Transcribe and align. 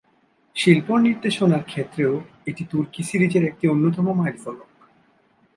শিল্প 0.55 0.87
নির্দেশনার 0.97 1.63
ক্ষেত্রেও 1.63 2.13
এটি 2.47 2.63
তুর্কি 2.71 3.01
সিরিজের 3.03 3.43
একটি 3.45 3.65
অন্যতম 3.67 4.05
মাইলফলক। 4.13 4.69